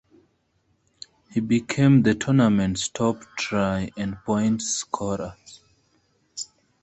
[1.31, 5.35] He became the tournament's top try and points scorer.